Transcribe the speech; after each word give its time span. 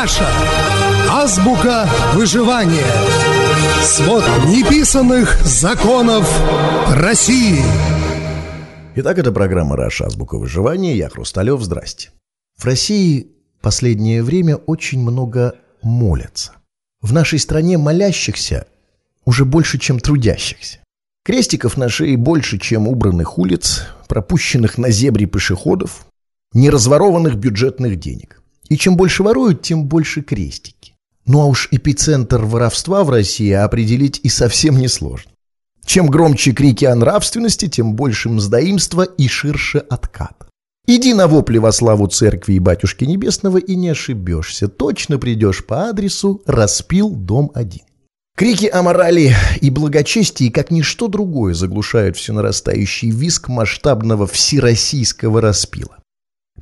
Раша. 0.00 0.28
Азбука 1.10 1.90
выживания. 2.14 2.86
Свод 3.82 4.22
неписанных 4.46 5.44
законов 5.44 6.24
России. 6.94 7.58
Итак, 8.94 9.18
это 9.18 9.32
программа 9.32 9.74
«Раша. 9.74 10.06
Азбука 10.06 10.38
выживания». 10.38 10.94
Я 10.96 11.08
Хрусталев. 11.08 11.60
Здрасте. 11.62 12.10
В 12.56 12.64
России 12.64 13.32
последнее 13.60 14.22
время 14.22 14.54
очень 14.54 15.00
много 15.00 15.56
молятся. 15.82 16.52
В 17.00 17.12
нашей 17.12 17.40
стране 17.40 17.76
молящихся 17.76 18.68
уже 19.24 19.44
больше, 19.44 19.78
чем 19.78 19.98
трудящихся. 19.98 20.78
Крестиков 21.24 21.76
на 21.76 21.88
шее 21.88 22.16
больше, 22.16 22.60
чем 22.60 22.86
убранных 22.86 23.36
улиц, 23.36 23.88
пропущенных 24.06 24.78
на 24.78 24.90
зебре 24.92 25.26
пешеходов, 25.26 26.06
неразворованных 26.52 27.34
бюджетных 27.34 27.98
денег. 27.98 28.37
И 28.68 28.76
чем 28.76 28.96
больше 28.96 29.22
воруют, 29.22 29.62
тем 29.62 29.84
больше 29.84 30.22
крестики. 30.22 30.94
Ну 31.26 31.40
а 31.40 31.46
уж 31.46 31.68
эпицентр 31.70 32.42
воровства 32.42 33.04
в 33.04 33.10
России 33.10 33.52
определить 33.52 34.20
и 34.22 34.28
совсем 34.28 34.78
несложно. 34.78 35.30
Чем 35.84 36.08
громче 36.08 36.52
крики 36.52 36.84
о 36.84 36.94
нравственности, 36.94 37.68
тем 37.68 37.94
больше 37.94 38.28
мздоимства 38.28 39.02
и 39.02 39.26
ширше 39.28 39.78
откат. 39.78 40.48
Иди 40.86 41.12
на 41.12 41.26
вопли 41.28 41.58
во 41.58 41.70
славу 41.70 42.06
церкви 42.06 42.54
и 42.54 42.58
батюшки 42.58 43.04
небесного 43.04 43.58
и 43.58 43.76
не 43.76 43.90
ошибешься. 43.90 44.68
Точно 44.68 45.18
придешь 45.18 45.64
по 45.64 45.88
адресу 45.88 46.42
«Распил 46.46 47.10
дом 47.10 47.50
один». 47.54 47.82
Крики 48.38 48.66
о 48.66 48.82
морали 48.82 49.34
и 49.60 49.68
благочестии, 49.68 50.48
как 50.48 50.70
ничто 50.70 51.08
другое, 51.08 51.54
заглушают 51.54 52.16
все 52.16 52.32
нарастающий 52.32 53.10
виск 53.10 53.48
масштабного 53.48 54.26
всероссийского 54.26 55.42
распила. 55.42 55.97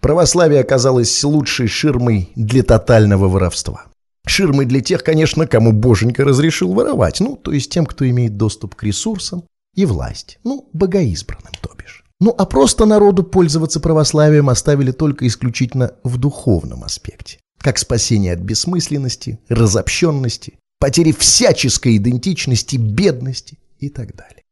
Православие 0.00 0.60
оказалось 0.60 1.24
лучшей 1.24 1.68
ширмой 1.68 2.30
для 2.36 2.62
тотального 2.62 3.28
воровства. 3.28 3.86
Ширмой 4.26 4.66
для 4.66 4.80
тех, 4.80 5.04
конечно, 5.04 5.46
кому 5.46 5.72
боженька 5.72 6.24
разрешил 6.24 6.72
воровать, 6.72 7.20
ну, 7.20 7.36
то 7.36 7.52
есть 7.52 7.70
тем, 7.70 7.86
кто 7.86 8.08
имеет 8.08 8.36
доступ 8.36 8.74
к 8.74 8.82
ресурсам 8.82 9.44
и 9.74 9.86
власть, 9.86 10.38
ну, 10.42 10.68
богоизбранным, 10.72 11.52
то 11.60 11.70
бишь. 11.78 12.04
Ну, 12.20 12.34
а 12.36 12.44
просто 12.46 12.86
народу 12.86 13.22
пользоваться 13.22 13.78
православием 13.78 14.48
оставили 14.48 14.90
только 14.90 15.26
исключительно 15.26 15.92
в 16.02 16.18
духовном 16.18 16.82
аспекте, 16.82 17.38
как 17.58 17.78
спасение 17.78 18.32
от 18.32 18.40
бессмысленности, 18.40 19.38
разобщенности, 19.48 20.54
потери 20.80 21.12
всяческой 21.12 21.98
идентичности, 21.98 22.76
бедности 22.76 23.58
и 23.78 23.90
так 23.90 24.16
далее. 24.16 24.42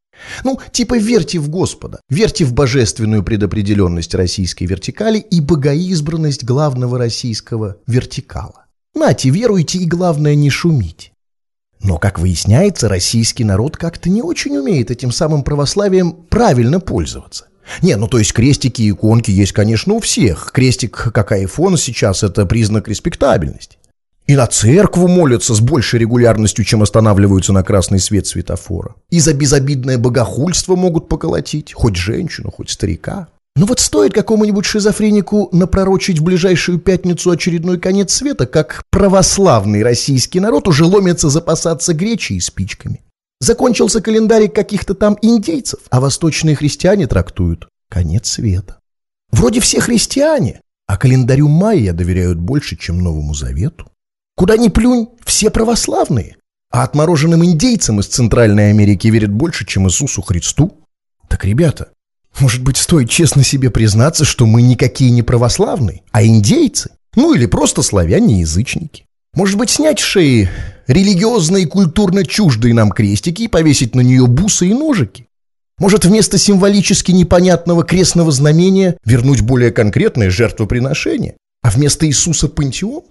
Ну, 0.42 0.58
типа 0.72 0.98
верьте 0.98 1.38
в 1.38 1.48
Господа, 1.48 2.00
верьте 2.08 2.44
в 2.44 2.52
божественную 2.52 3.22
предопределенность 3.22 4.14
российской 4.14 4.64
вертикали 4.64 5.18
и 5.18 5.40
богоизбранность 5.40 6.44
главного 6.44 6.98
российского 6.98 7.76
вертикала. 7.86 8.66
Нате, 8.94 9.30
веруйте 9.30 9.78
и, 9.78 9.86
главное, 9.86 10.34
не 10.34 10.50
шумите. 10.50 11.10
Но, 11.82 11.98
как 11.98 12.18
выясняется, 12.18 12.88
российский 12.88 13.44
народ 13.44 13.76
как-то 13.76 14.08
не 14.08 14.22
очень 14.22 14.56
умеет 14.56 14.90
этим 14.90 15.12
самым 15.12 15.42
православием 15.42 16.12
правильно 16.12 16.80
пользоваться. 16.80 17.46
Не, 17.82 17.96
ну 17.96 18.08
то 18.08 18.18
есть 18.18 18.32
крестики 18.32 18.82
и 18.82 18.90
иконки 18.90 19.30
есть, 19.30 19.52
конечно, 19.52 19.94
у 19.94 20.00
всех. 20.00 20.50
Крестик, 20.52 21.10
как 21.12 21.32
айфон 21.32 21.76
сейчас, 21.76 22.22
это 22.22 22.46
признак 22.46 22.88
респектабельности. 22.88 23.78
И 24.26 24.36
на 24.36 24.46
церкву 24.46 25.06
молятся 25.06 25.54
с 25.54 25.60
большей 25.60 26.00
регулярностью, 26.00 26.64
чем 26.64 26.82
останавливаются 26.82 27.52
на 27.52 27.62
красный 27.62 28.00
свет 28.00 28.26
светофора. 28.26 28.94
И 29.10 29.20
за 29.20 29.34
безобидное 29.34 29.98
богохульство 29.98 30.76
могут 30.76 31.08
поколотить, 31.08 31.74
хоть 31.74 31.96
женщину, 31.96 32.50
хоть 32.50 32.70
старика. 32.70 33.28
Но 33.56 33.66
вот 33.66 33.80
стоит 33.80 34.14
какому-нибудь 34.14 34.64
шизофренику 34.64 35.48
напророчить 35.52 36.18
в 36.18 36.24
ближайшую 36.24 36.78
пятницу 36.78 37.30
очередной 37.30 37.78
конец 37.78 38.12
света, 38.14 38.46
как 38.46 38.82
православный 38.90 39.82
российский 39.82 40.40
народ 40.40 40.66
уже 40.68 40.86
ломится 40.86 41.28
запасаться 41.28 41.92
гречей 41.92 42.38
и 42.38 42.40
спичками. 42.40 43.02
Закончился 43.40 44.00
календарик 44.00 44.54
каких-то 44.54 44.94
там 44.94 45.18
индейцев, 45.20 45.80
а 45.90 46.00
восточные 46.00 46.56
христиане 46.56 47.06
трактуют 47.06 47.68
конец 47.90 48.28
света. 48.30 48.78
Вроде 49.30 49.60
все 49.60 49.80
христиане, 49.80 50.62
а 50.86 50.96
календарю 50.96 51.48
майя 51.48 51.92
доверяют 51.92 52.38
больше, 52.38 52.76
чем 52.76 53.00
Новому 53.00 53.34
Завету. 53.34 53.86
Куда 54.36 54.56
ни 54.56 54.68
плюнь, 54.68 55.08
все 55.24 55.50
православные. 55.50 56.36
А 56.70 56.82
отмороженным 56.82 57.44
индейцам 57.44 58.00
из 58.00 58.06
Центральной 58.08 58.70
Америки 58.70 59.06
верят 59.08 59.30
больше, 59.30 59.64
чем 59.64 59.86
Иисусу 59.86 60.22
Христу. 60.22 60.72
Так, 61.28 61.44
ребята, 61.44 61.90
может 62.40 62.62
быть, 62.62 62.76
стоит 62.76 63.08
честно 63.08 63.44
себе 63.44 63.70
признаться, 63.70 64.24
что 64.24 64.46
мы 64.46 64.62
никакие 64.62 65.10
не 65.10 65.22
православные, 65.22 66.02
а 66.10 66.24
индейцы? 66.24 66.90
Ну 67.14 67.32
или 67.32 67.46
просто 67.46 67.82
славяне-язычники. 67.82 69.04
Может 69.34 69.56
быть, 69.56 69.70
снять 69.70 70.00
шеи 70.00 70.48
религиозно 70.86 71.58
и 71.58 71.64
культурно 71.64 72.24
чуждые 72.24 72.74
нам 72.74 72.90
крестики 72.90 73.42
и 73.42 73.48
повесить 73.48 73.94
на 73.94 74.00
нее 74.00 74.26
бусы 74.26 74.68
и 74.68 74.74
ножики? 74.74 75.28
Может, 75.78 76.04
вместо 76.04 76.38
символически 76.38 77.10
непонятного 77.10 77.84
крестного 77.84 78.30
знамения 78.30 78.96
вернуть 79.04 79.40
более 79.40 79.72
конкретное 79.72 80.30
жертвоприношение? 80.30 81.36
А 81.62 81.70
вместо 81.70 82.06
Иисуса 82.06 82.48
пантеон? 82.48 83.02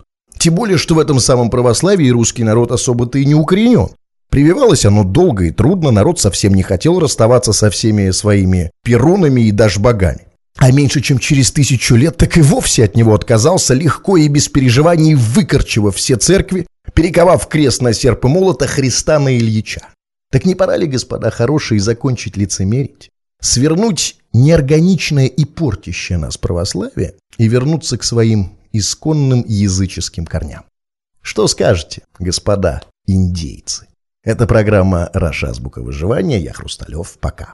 Тем 0.43 0.55
более, 0.55 0.77
что 0.77 0.95
в 0.95 0.99
этом 0.99 1.21
самом 1.21 1.49
православии 1.49 2.09
русский 2.09 2.43
народ 2.43 2.73
особо-то 2.73 3.17
и 3.17 3.23
не 3.23 3.33
укоренен. 3.33 3.87
Прививалось 4.29 4.83
оно 4.83 5.05
долго 5.05 5.45
и 5.45 5.51
трудно, 5.51 5.89
народ 5.89 6.19
совсем 6.19 6.53
не 6.53 6.63
хотел 6.63 6.99
расставаться 6.99 7.53
со 7.53 7.69
всеми 7.69 8.11
своими 8.11 8.69
перунами 8.83 9.39
и 9.39 9.51
даже 9.51 9.79
богами. 9.79 10.27
А 10.57 10.69
меньше 10.73 10.99
чем 10.99 11.17
через 11.17 11.53
тысячу 11.53 11.95
лет 11.95 12.17
так 12.17 12.35
и 12.35 12.41
вовсе 12.41 12.83
от 12.83 12.97
него 12.97 13.15
отказался, 13.15 13.73
легко 13.73 14.17
и 14.17 14.27
без 14.27 14.49
переживаний 14.49 15.13
выкорчевав 15.13 15.95
все 15.95 16.17
церкви, 16.17 16.67
перековав 16.93 17.47
крест 17.47 17.81
на 17.81 17.93
серп 17.93 18.25
и 18.25 18.27
молота 18.27 18.67
Христа 18.67 19.19
на 19.19 19.37
Ильича. 19.37 19.87
Так 20.29 20.43
не 20.43 20.55
пора 20.55 20.75
ли, 20.75 20.87
господа 20.87 21.31
хорошие, 21.31 21.79
закончить 21.79 22.35
лицемерить? 22.35 23.11
Свернуть 23.39 24.17
неорганичное 24.33 25.27
и 25.27 25.45
портящее 25.45 26.17
нас 26.17 26.35
православие 26.35 27.13
и 27.37 27.47
вернуться 27.47 27.97
к 27.97 28.03
своим 28.03 28.57
исконным 28.73 29.45
языческим 29.47 30.25
корням. 30.25 30.65
Что 31.21 31.47
скажете, 31.47 32.03
господа 32.19 32.81
индейцы? 33.05 33.87
Это 34.23 34.47
программа 34.47 35.09
«Раша 35.13 35.49
азбука 35.49 35.81
выживания». 35.81 36.39
Я 36.39 36.53
Хрусталев. 36.53 37.17
Пока. 37.19 37.49